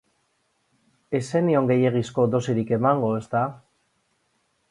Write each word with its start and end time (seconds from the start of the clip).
Ez 1.19 1.21
zenion 1.25 1.69
gehiegizko 1.73 2.25
dosirik 2.37 2.73
emango, 2.79 3.13
ezta? 3.21 3.45